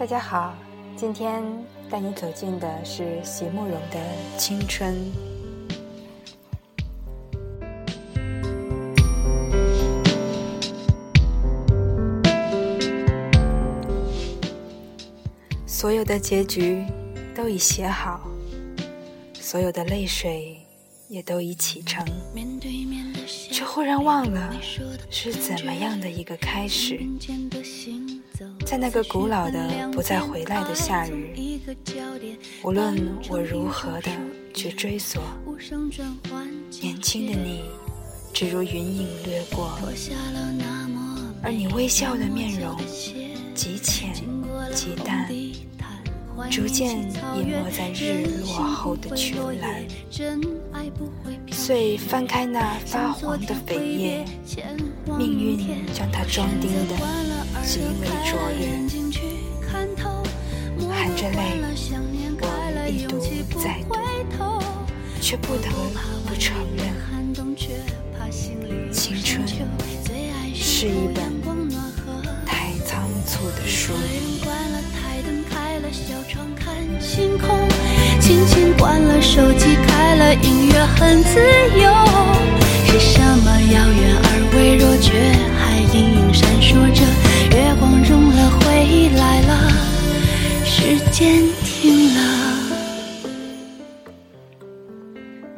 [0.00, 0.54] 大家好，
[0.96, 1.44] 今天
[1.90, 4.00] 带你走进的是席慕容的
[4.38, 4.96] 青春。
[15.66, 16.82] 所有的结局
[17.34, 18.22] 都已写好，
[19.34, 20.56] 所有的泪水
[21.10, 22.06] 也都已启程，
[23.50, 24.54] 却忽然忘了
[25.10, 27.00] 是怎么样的一个开始。
[28.64, 31.34] 在那个古老的不再回来的夏日，
[32.62, 32.96] 无论
[33.28, 34.10] 我如何的
[34.54, 35.20] 去追索，
[36.80, 37.64] 年轻的你，
[38.32, 39.76] 只如云影掠过，
[41.42, 42.76] 而你微笑的面容
[43.52, 44.14] 极浅
[44.72, 45.28] 极淡，
[46.50, 46.98] 逐渐
[47.36, 49.84] 隐没在日落后的群岚。
[51.50, 54.24] 遂翻开那发黄的扉页，
[55.18, 55.58] 命运
[55.92, 56.96] 将它装订的。
[57.62, 58.60] 极为拙劣，
[60.88, 61.60] 含着泪，
[62.40, 62.44] 我
[62.88, 63.20] 一读
[63.60, 63.94] 再读，
[65.20, 65.68] 却不得
[66.26, 66.80] 不承认，
[68.92, 69.46] 青春
[70.54, 71.18] 是一本
[75.92, 77.68] 小窗看星空
[78.20, 81.40] 轻轻关了手机，开了音乐，很自
[81.76, 81.92] 由。
[82.86, 85.12] 是什么遥远而微弱，却
[85.58, 87.02] 还隐隐闪烁着？
[87.56, 89.52] 月光融了，回忆来了，
[90.64, 92.18] 时间停了。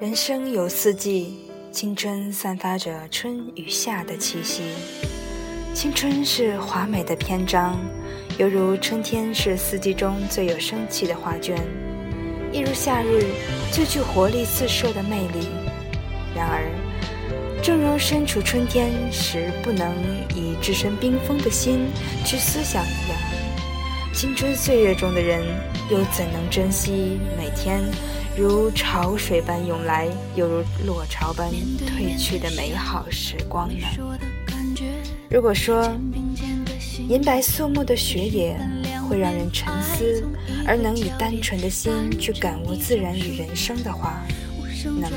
[0.00, 1.38] 人生有四季，
[1.70, 4.62] 青春散发着春与夏的气息。
[5.74, 7.78] 青春是华美的篇章，
[8.38, 11.56] 犹如春天是四季中最有生气的画卷，
[12.50, 13.24] 一如夏日
[13.70, 15.48] 最具活力四射的魅力。
[16.34, 16.70] 然而。
[17.62, 19.94] 正如身处春天时不能
[20.34, 21.86] 以置身冰封的心
[22.24, 23.16] 去思想一样，
[24.12, 25.44] 青春岁月中的人
[25.88, 27.80] 又怎能珍惜每天
[28.36, 31.48] 如潮水般涌来，又如落潮般
[31.86, 33.86] 退去的美好时光呢？
[35.30, 35.88] 如果说
[37.08, 38.56] 银白肃穆的雪野
[39.08, 40.24] 会让人沉思，
[40.66, 44.22] 而能以单纯的心去感悟自然与人生的话，
[44.84, 45.16] 那么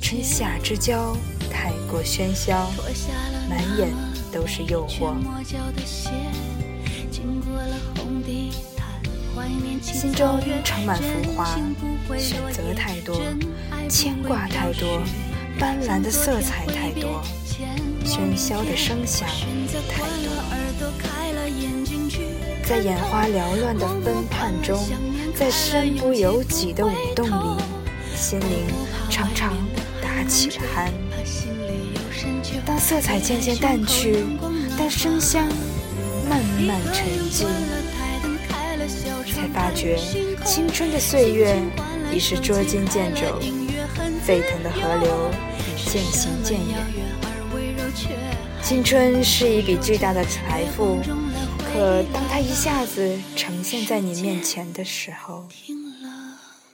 [0.00, 1.16] 春夏之交。
[1.50, 2.70] 太过喧嚣，
[3.48, 3.88] 满眼
[4.30, 5.14] 都是诱惑，
[9.80, 11.58] 心中盛满浮华，
[12.18, 13.20] 选择太多，
[13.88, 15.02] 牵挂太多，
[15.58, 17.22] 斑斓的色彩太多，
[18.16, 19.28] 喧嚣的声响
[19.90, 20.32] 太多，
[22.64, 24.82] 在眼花缭乱的纷判中，
[25.34, 27.60] 在身不由己的舞动里，
[28.16, 28.64] 心灵
[29.10, 29.52] 常常
[30.00, 30.88] 打起鼾。
[32.64, 34.24] 当色彩渐渐淡去，
[34.78, 35.46] 当声香
[36.26, 37.44] 慢慢沉寂，
[39.30, 39.98] 才发觉
[40.42, 41.54] 青春的岁月
[42.10, 43.38] 已是捉襟见肘，
[44.24, 45.30] 沸腾的河流
[45.76, 46.78] 已渐行渐远。
[48.62, 50.98] 青春是一笔巨大的财富，
[51.58, 55.46] 可当它一下子呈现在你面前的时候，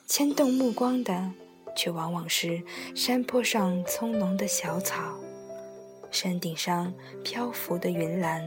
[0.07, 1.31] 牵动目光的
[1.77, 2.63] 却往往是
[2.95, 5.17] 山坡上葱茏的小草。
[6.11, 8.47] 山顶上漂浮的云岚，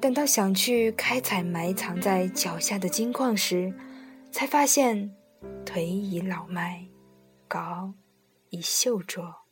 [0.00, 3.72] 等到想去开采埋藏在脚下的金矿时，
[4.30, 5.10] 才发现
[5.64, 6.86] 腿已老迈，
[7.48, 7.92] 镐
[8.50, 9.45] 已锈拙。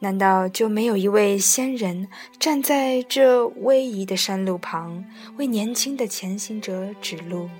[0.00, 2.06] 难道就没有一位仙人
[2.38, 5.04] 站在这逶迤的山路旁，
[5.36, 7.50] 为年轻的前行者指路，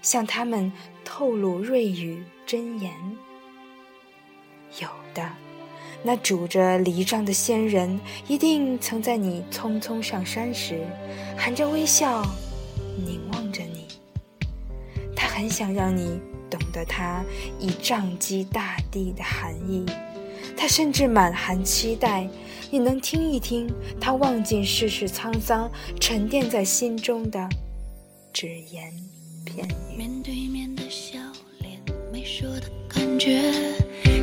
[0.00, 0.72] 向他们
[1.04, 2.92] 透露瑞语真言？
[4.80, 5.28] 有的，
[6.04, 10.86] 那拄着犁杖的仙人，一定曾在你匆匆上山时，
[11.36, 12.22] 含着微笑
[12.96, 13.88] 凝望着你。
[15.16, 17.24] 他很想让你懂得他
[17.58, 19.84] 以杖击大地的含义，
[20.56, 22.28] 他甚至满含期待，
[22.70, 23.68] 你能听一听
[24.00, 25.70] 他忘尽世事沧桑，
[26.00, 27.48] 沉淀在心中的
[28.32, 28.92] 只言
[29.44, 29.96] 片语。
[29.96, 31.18] 面对面的笑
[31.60, 31.80] 脸，
[32.12, 33.42] 没说的感觉。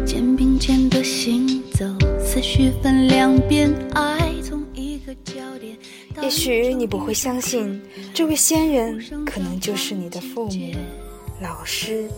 [0.06, 1.86] 肩并肩的行走，
[2.20, 5.78] 思绪分两边，爱从一个焦点。
[6.22, 7.80] 也许你不会相信，
[8.14, 10.72] 这位仙人可能就是你的父母、
[11.42, 12.10] 老师，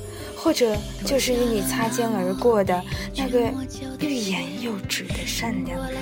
[0.44, 2.82] 或者就是与你擦肩而过的
[3.16, 3.40] 那个
[4.00, 5.98] 欲言又止的善良人。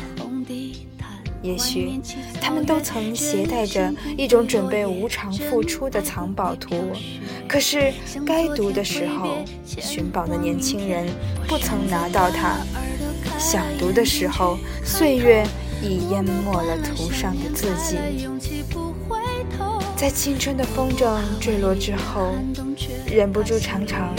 [1.42, 2.00] 也许
[2.42, 6.92] 他们都曾携带着一种准备无偿付出的藏宝图，
[7.48, 7.94] 可是
[8.26, 11.08] 该读的时候，寻宝的年轻人
[11.48, 12.58] 不曾拿到它；
[13.38, 15.46] 想读的时候，岁月
[15.82, 17.98] 已淹没了图上的字迹。
[20.00, 22.34] 在青春的风筝坠落之后，
[23.06, 24.16] 忍不住常常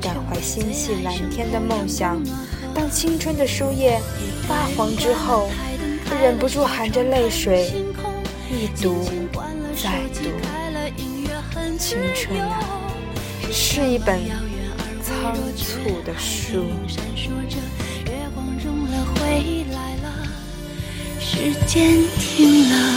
[0.00, 2.22] 感怀心系蓝天的梦想；
[2.72, 4.00] 当青春的书页
[4.46, 5.50] 发黄之后，
[6.22, 7.72] 忍不住含着泪水
[8.48, 9.04] 一读
[9.82, 10.30] 再读。
[11.80, 12.60] 青春啊，
[13.50, 14.20] 是一本
[15.02, 16.66] 仓促的书。
[21.18, 22.93] 时间停了。